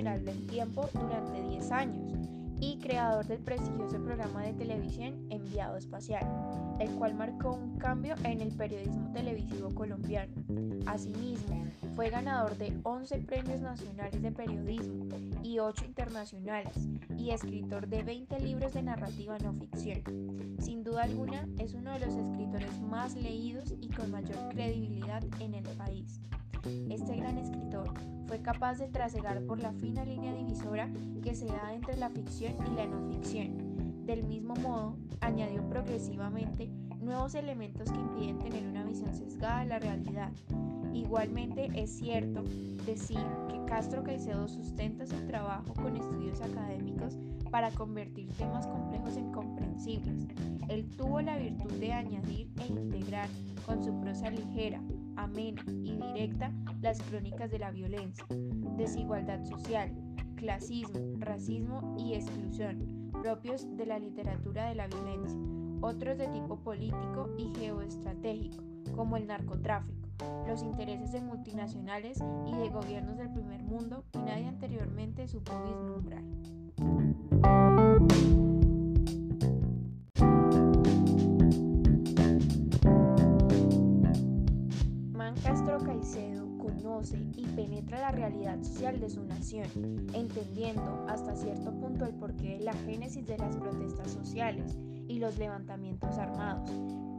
[0.00, 2.10] del tiempo durante 10 años
[2.58, 6.26] y creador del prestigioso programa de televisión Enviado Espacial,
[6.78, 10.32] el cual marcó un cambio en el periodismo televisivo colombiano.
[10.86, 15.06] Asimismo, fue ganador de 11 premios nacionales de periodismo
[15.42, 20.02] y 8 internacionales y escritor de 20 libros de narrativa no ficción.
[20.60, 25.56] Sin duda alguna, es uno de los escritores más leídos y con mayor credibilidad en
[25.56, 26.22] el país.
[26.90, 27.92] Este gran escritor
[28.26, 30.90] fue capaz de trasegar por la fina línea divisora
[31.22, 34.04] que se da entre la ficción y la no ficción.
[34.06, 36.68] Del mismo modo, añadió progresivamente
[37.00, 40.32] nuevos elementos que impiden tener una visión sesgada de la realidad.
[40.92, 42.42] Igualmente es cierto
[42.84, 47.16] decir que Castro Caicedo sustenta su trabajo con estudios académicos
[47.50, 50.26] para convertir temas complejos en comprensibles.
[50.68, 53.28] Él tuvo la virtud de añadir e integrar
[53.66, 54.80] con su prosa ligera,
[55.22, 58.24] amena y directa las crónicas de la violencia,
[58.76, 59.92] desigualdad social,
[60.36, 65.38] clasismo, racismo y exclusión, propios de la literatura de la violencia,
[65.82, 68.62] otros de tipo político y geoestratégico,
[68.94, 70.08] como el narcotráfico,
[70.46, 76.22] los intereses de multinacionales y de gobiernos del primer mundo que nadie anteriormente supo vislumbrar.
[88.12, 89.66] Realidad social de su nación,
[90.14, 94.76] entendiendo hasta cierto punto el porqué de la génesis de las protestas sociales
[95.08, 96.70] y los levantamientos armados.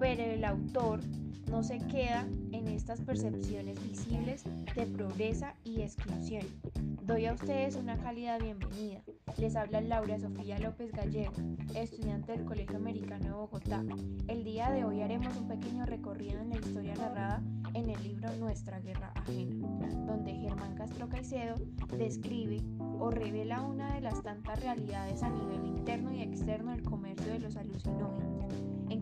[0.01, 0.99] Pero el autor
[1.51, 6.43] no se queda en estas percepciones visibles de pobreza y exclusión.
[7.03, 9.03] Doy a ustedes una cálida bienvenida.
[9.37, 11.33] Les habla Laura Sofía López Gallego,
[11.75, 13.83] estudiante del Colegio Americano de Bogotá.
[14.27, 17.43] El día de hoy haremos un pequeño recorrido en la historia narrada
[17.75, 19.67] en el libro Nuestra Guerra Ajena,
[20.07, 21.55] donde Germán Castro Caicedo
[21.95, 22.59] describe
[22.99, 27.39] o revela una de las tantas realidades a nivel interno y externo del comercio de
[27.39, 28.40] los alucinógenos,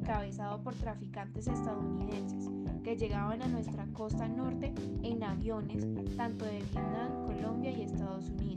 [0.09, 2.49] encabezado por traficantes estadounidenses
[2.83, 5.85] que llegaban a nuestra costa norte en aviones
[6.17, 8.49] tanto de Vietnam, Colombia y Estados Unidos.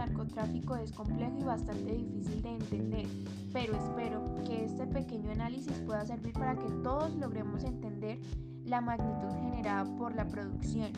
[0.00, 3.06] narcotráfico es complejo y bastante difícil de entender,
[3.52, 8.18] pero espero que este pequeño análisis pueda servir para que todos logremos entender
[8.70, 10.92] la magnitud generada por la producción,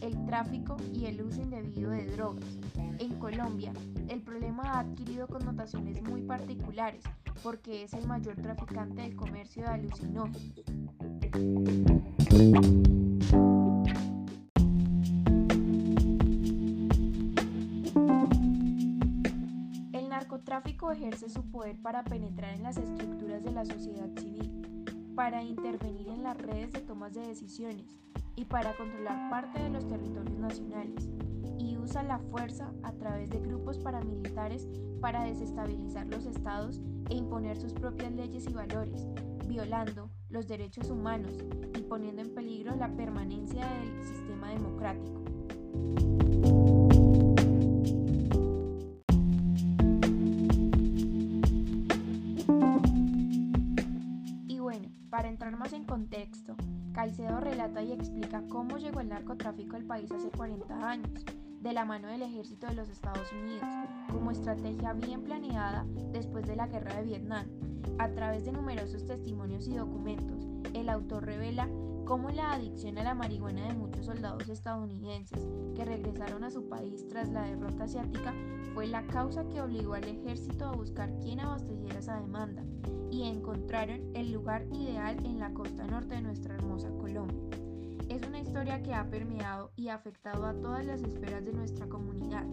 [0.00, 2.58] el tráfico y el uso indebido de drogas.
[2.98, 3.74] En Colombia,
[4.08, 7.04] el problema ha adquirido connotaciones muy particulares
[7.42, 10.54] porque es el mayor traficante del comercio de alucinógenos.
[20.50, 24.79] tráfico ejerce su poder para penetrar en las estructuras de la sociedad civil,
[25.20, 28.00] para intervenir en las redes de tomas de decisiones
[28.36, 31.10] y para controlar parte de los territorios nacionales,
[31.58, 34.66] y usa la fuerza a través de grupos paramilitares
[35.02, 39.06] para desestabilizar los estados e imponer sus propias leyes y valores,
[39.46, 41.34] violando los derechos humanos
[41.78, 45.20] y poniendo en peligro la permanencia del sistema democrático.
[56.00, 56.56] Contexto,
[56.94, 61.26] Caicedo relata y explica cómo llegó el narcotráfico al país hace 40 años,
[61.60, 63.68] de la mano del ejército de los Estados Unidos,
[64.10, 67.44] como estrategia bien planeada después de la guerra de Vietnam.
[67.98, 71.68] A través de numerosos testimonios y documentos, el autor revela
[72.04, 77.06] cómo la adicción a la marihuana de muchos soldados estadounidenses que regresaron a su país
[77.08, 78.34] tras la derrota asiática
[78.74, 82.64] fue la causa que obligó al ejército a buscar quién abasteciera esa demanda
[83.10, 87.58] y encontraron el lugar ideal en la costa norte de nuestra hermosa Colombia.
[88.08, 92.44] Es una historia que ha permeado y afectado a todas las esferas de nuestra comunidad.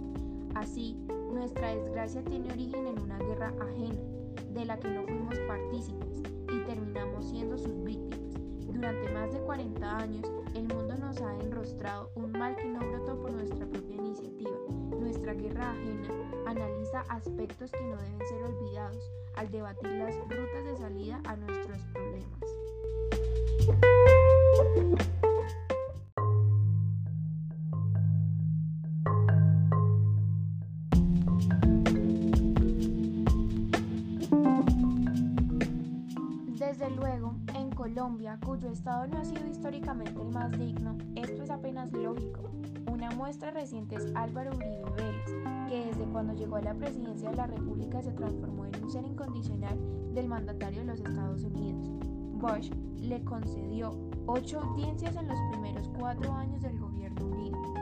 [0.56, 0.98] Así,
[1.32, 4.02] nuestra desgracia tiene origen en una guerra ajena,
[4.54, 6.22] de la que no fuimos partícipes
[6.52, 8.27] y terminamos siendo sus víctimas.
[8.68, 13.22] Durante más de 40 años, el mundo nos ha enrostrado un mal que no brotó
[13.22, 14.58] por nuestra propia iniciativa.
[15.00, 16.08] Nuestra guerra ajena
[16.46, 21.80] analiza aspectos que no deben ser olvidados al debatir las rutas de salida a nuestros
[21.94, 22.38] problemas.
[38.46, 42.50] Cuyo estado no ha sido históricamente el más digno, esto es apenas lógico.
[42.90, 45.26] Una muestra reciente es Álvaro Uribe Vélez,
[45.68, 49.04] que desde cuando llegó a la presidencia de la República se transformó en un ser
[49.04, 49.78] incondicional
[50.14, 51.90] del mandatario de los Estados Unidos.
[52.40, 52.72] Bush
[53.02, 53.94] le concedió
[54.26, 57.77] ocho audiencias en los primeros cuatro años del gobierno unido.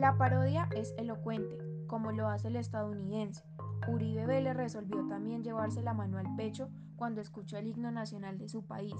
[0.00, 3.44] La parodia es elocuente, como lo hace el estadounidense.
[3.86, 8.48] Uribe Vélez resolvió también llevarse la mano al pecho cuando escuchó el himno nacional de
[8.48, 8.94] su país,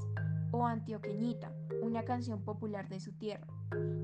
[0.51, 3.47] o Antioqueñita, una canción popular de su tierra.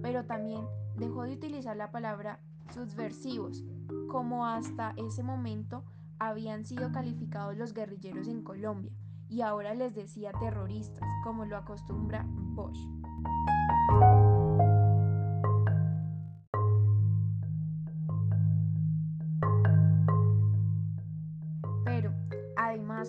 [0.01, 0.65] Pero también
[0.97, 2.41] dejó de utilizar la palabra
[2.73, 3.63] subversivos,
[4.09, 5.85] como hasta ese momento
[6.19, 8.91] habían sido calificados los guerrilleros en Colombia,
[9.29, 12.89] y ahora les decía terroristas, como lo acostumbra Bosch.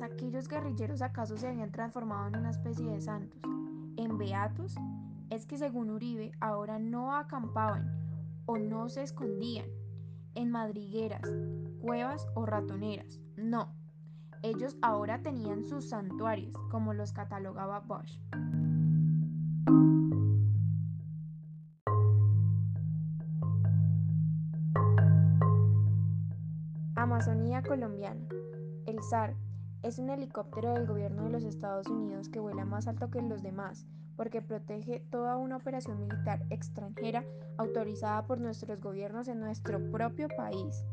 [0.02, 3.40] Aquellos guerrilleros acaso se habían transformado en una especie de santos.
[3.98, 4.76] En beatos
[5.30, 7.92] es que según Uribe ahora no acampaban
[8.46, 9.66] o no se escondían
[10.36, 11.22] en madrigueras,
[11.82, 13.20] cuevas o ratoneras.
[13.38, 13.74] No,
[14.44, 18.20] ellos ahora tenían sus santuarios, como los catalogaba Bosch.
[26.96, 28.28] Amazonía colombiana.
[28.86, 29.36] El zar
[29.83, 33.41] es un helicóptero del gobierno de los Estados Unidos que vuela más alto que los
[33.44, 33.85] demás
[34.18, 37.24] porque protege toda una operación militar extranjera
[37.57, 40.83] autorizada por nuestros gobiernos en nuestro propio país.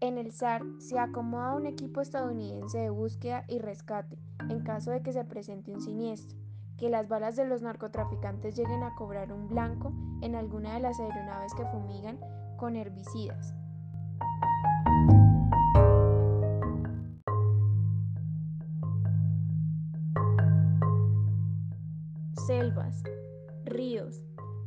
[0.00, 4.18] En el SAR se acomoda un equipo estadounidense de búsqueda y rescate
[4.48, 6.38] en caso de que se presente un siniestro,
[6.76, 9.92] que las balas de los narcotraficantes lleguen a cobrar un blanco
[10.22, 12.18] en alguna de las aeronaves que fumigan
[12.56, 13.54] con herbicidas.
[22.52, 23.02] Selvas,
[23.64, 24.20] ríos,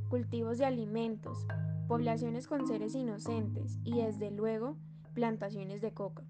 [0.10, 1.46] cultivos de alimentos,
[1.88, 4.76] poblaciones con seres inocentes y desde luego
[5.14, 6.24] plantaciones de coca.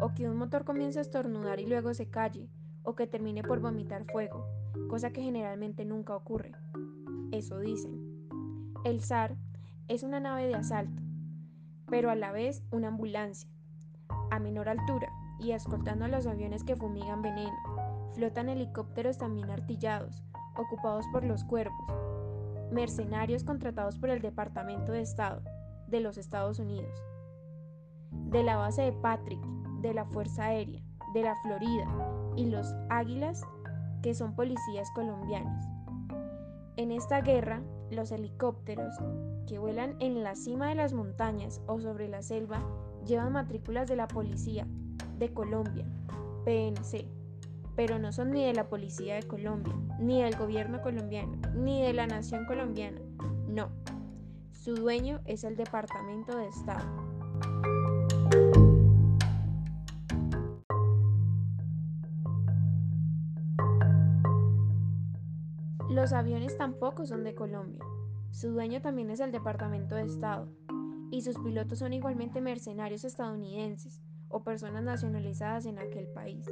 [0.00, 2.50] O que un motor comience a estornudar y luego se calle,
[2.82, 4.44] o que termine por vomitar fuego,
[4.88, 6.50] cosa que generalmente nunca ocurre.
[7.30, 8.26] Eso dicen.
[8.84, 9.36] El SAR
[9.86, 11.04] es una nave de asalto,
[11.86, 13.48] pero a la vez una ambulancia,
[14.32, 15.08] a menor altura
[15.38, 17.54] y escoltando a los aviones que fumigan veneno.
[18.14, 20.24] Flotan helicópteros también artillados,
[20.56, 21.86] ocupados por los cuervos,
[22.70, 25.42] mercenarios contratados por el Departamento de Estado
[25.88, 27.02] de los Estados Unidos,
[28.10, 29.40] de la base de Patrick,
[29.80, 30.82] de la Fuerza Aérea,
[31.14, 31.86] de la Florida
[32.36, 33.42] y los Águilas,
[34.02, 35.64] que son policías colombianos.
[36.76, 37.60] En esta guerra,
[37.90, 38.94] los helicópteros
[39.46, 42.62] que vuelan en la cima de las montañas o sobre la selva
[43.04, 44.66] llevan matrículas de la policía
[45.18, 45.84] de Colombia,
[46.44, 47.06] PNC,
[47.80, 51.94] pero no son ni de la Policía de Colombia, ni del gobierno colombiano, ni de
[51.94, 53.00] la nación colombiana.
[53.48, 53.70] No,
[54.52, 56.84] su dueño es el Departamento de Estado.
[65.88, 67.82] Los aviones tampoco son de Colombia.
[68.30, 70.52] Su dueño también es el Departamento de Estado.
[71.10, 76.44] Y sus pilotos son igualmente mercenarios estadounidenses o personas nacionalizadas en aquel país.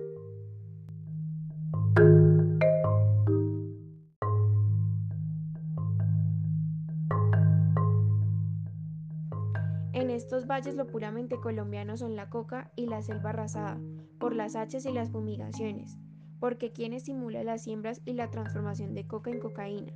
[10.49, 13.79] Valles lo puramente colombiano son la coca y la selva arrasada,
[14.19, 15.99] por las hachas y las fumigaciones,
[16.41, 19.93] porque quien estimula las siembras y la transformación de coca en cocaína,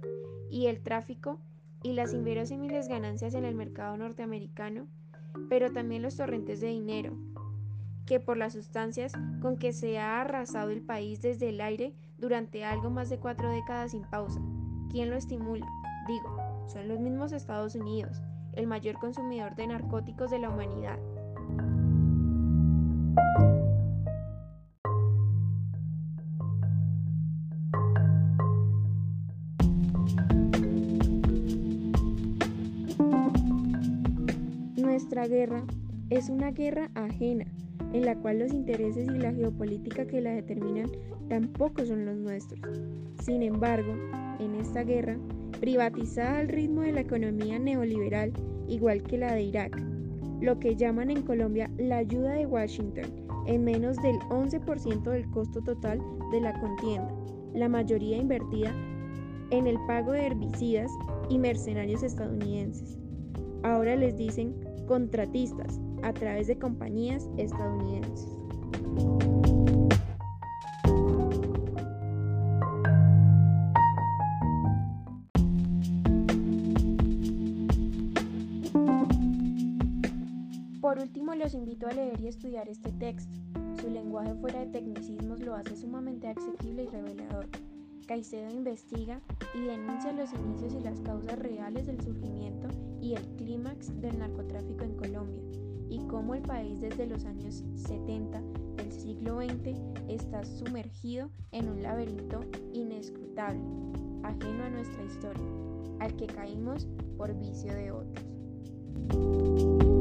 [0.51, 1.41] y el tráfico
[1.83, 4.87] y las inverosímiles ganancias en el mercado norteamericano,
[5.49, 7.17] pero también los torrentes de dinero,
[8.07, 12.65] que por las sustancias con que se ha arrasado el país desde el aire durante
[12.65, 14.41] algo más de cuatro décadas sin pausa.
[14.91, 15.67] ¿Quién lo estimula?
[16.07, 16.37] Digo,
[16.69, 18.21] son los mismos Estados Unidos,
[18.55, 20.99] el mayor consumidor de narcóticos de la humanidad.
[34.77, 35.65] Nuestra guerra
[36.11, 37.47] es una guerra ajena
[37.93, 40.91] en la cual los intereses y la geopolítica que la determinan
[41.29, 42.61] tampoco son los nuestros.
[43.23, 43.95] Sin embargo,
[44.39, 45.17] en esta guerra,
[45.63, 48.33] privatizada al ritmo de la economía neoliberal,
[48.67, 49.81] igual que la de Irak,
[50.41, 53.05] lo que llaman en Colombia la ayuda de Washington,
[53.47, 56.03] en menos del 11% del costo total
[56.33, 57.15] de la contienda,
[57.55, 58.75] la mayoría invertida
[59.51, 60.91] en el pago de herbicidas
[61.29, 62.99] y mercenarios estadounidenses.
[63.63, 64.57] Ahora les dicen
[64.89, 68.37] contratistas a través de compañías estadounidenses.
[81.43, 83.37] Los invito a leer y estudiar este texto.
[83.81, 87.49] Su lenguaje fuera de tecnicismos lo hace sumamente asequible y revelador.
[88.07, 89.21] Caicedo investiga
[89.53, 92.69] y denuncia los inicios y las causas reales del surgimiento
[93.01, 95.43] y el clímax del narcotráfico en Colombia
[95.91, 98.41] y cómo el país desde los años 70
[98.77, 103.61] del siglo XX está sumergido en un laberinto inescrutable,
[104.23, 105.45] ajeno a nuestra historia,
[105.99, 109.92] al que caímos por vicio de otros.